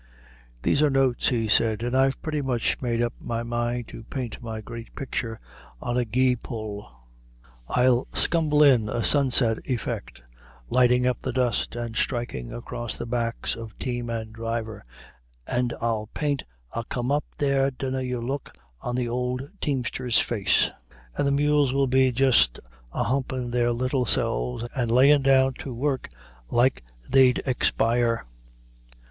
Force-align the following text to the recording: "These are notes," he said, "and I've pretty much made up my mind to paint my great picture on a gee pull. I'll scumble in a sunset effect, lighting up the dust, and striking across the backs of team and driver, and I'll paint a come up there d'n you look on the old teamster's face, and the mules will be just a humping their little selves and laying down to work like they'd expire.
"These 0.63 0.81
are 0.81 0.89
notes," 0.89 1.27
he 1.27 1.47
said, 1.47 1.83
"and 1.83 1.95
I've 1.95 2.19
pretty 2.23 2.41
much 2.41 2.81
made 2.81 3.03
up 3.03 3.13
my 3.19 3.43
mind 3.43 3.87
to 3.89 4.03
paint 4.03 4.41
my 4.41 4.59
great 4.59 4.95
picture 4.95 5.39
on 5.79 5.95
a 5.95 6.05
gee 6.05 6.35
pull. 6.35 6.89
I'll 7.69 8.07
scumble 8.11 8.63
in 8.63 8.89
a 8.89 9.03
sunset 9.03 9.59
effect, 9.65 10.23
lighting 10.71 11.05
up 11.05 11.21
the 11.21 11.31
dust, 11.31 11.75
and 11.75 11.95
striking 11.95 12.51
across 12.51 12.97
the 12.97 13.05
backs 13.05 13.53
of 13.53 13.77
team 13.77 14.09
and 14.09 14.33
driver, 14.33 14.85
and 15.45 15.71
I'll 15.79 16.09
paint 16.15 16.45
a 16.73 16.83
come 16.83 17.11
up 17.11 17.25
there 17.37 17.69
d'n 17.69 18.01
you 18.03 18.21
look 18.25 18.57
on 18.81 18.95
the 18.95 19.07
old 19.07 19.47
teamster's 19.59 20.17
face, 20.19 20.71
and 21.15 21.27
the 21.27 21.31
mules 21.31 21.73
will 21.73 21.85
be 21.85 22.11
just 22.11 22.59
a 22.91 23.03
humping 23.03 23.51
their 23.51 23.71
little 23.71 24.07
selves 24.07 24.67
and 24.75 24.89
laying 24.89 25.21
down 25.21 25.53
to 25.59 25.71
work 25.75 26.09
like 26.49 26.83
they'd 27.07 27.39
expire. 27.45 28.25